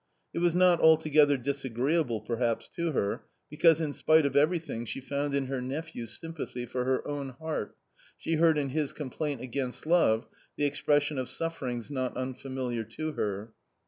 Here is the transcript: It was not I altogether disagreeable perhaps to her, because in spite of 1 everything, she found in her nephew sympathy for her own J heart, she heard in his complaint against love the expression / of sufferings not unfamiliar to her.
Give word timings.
It 0.33 0.39
was 0.39 0.55
not 0.55 0.79
I 0.79 0.81
altogether 0.81 1.37
disagreeable 1.37 2.21
perhaps 2.21 2.67
to 2.69 2.91
her, 2.93 3.23
because 3.51 3.79
in 3.79 3.93
spite 3.93 4.25
of 4.25 4.33
1 4.33 4.41
everything, 4.41 4.83
she 4.83 4.99
found 4.99 5.35
in 5.35 5.45
her 5.45 5.61
nephew 5.61 6.07
sympathy 6.07 6.65
for 6.65 6.85
her 6.85 7.07
own 7.07 7.27
J 7.27 7.35
heart, 7.37 7.75
she 8.17 8.33
heard 8.37 8.57
in 8.57 8.69
his 8.69 8.93
complaint 8.93 9.41
against 9.41 9.85
love 9.85 10.25
the 10.55 10.65
expression 10.65 11.19
/ 11.19 11.19
of 11.19 11.29
sufferings 11.29 11.91
not 11.91 12.17
unfamiliar 12.17 12.83
to 12.83 13.11
her. 13.11 13.53